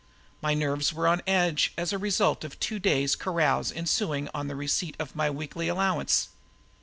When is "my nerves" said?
0.41-0.91